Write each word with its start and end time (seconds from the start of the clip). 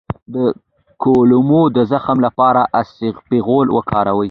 د 0.33 0.35
کولمو 1.03 1.61
د 1.75 1.77
زخم 1.91 2.17
لپاره 2.25 2.61
اسپغول 2.79 3.67
وکاروئ 3.75 4.19